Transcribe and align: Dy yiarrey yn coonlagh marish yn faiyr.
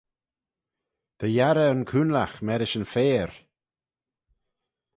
Dy 1.19 1.27
yiarrey 1.33 1.71
yn 1.73 1.83
coonlagh 1.89 2.35
marish 2.45 2.77
yn 2.79 2.89
faiyr. 2.93 3.31